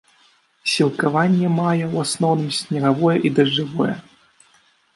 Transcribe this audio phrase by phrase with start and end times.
[0.75, 3.95] Сілкаванне мае ў асноўным снегавое і дажджавое.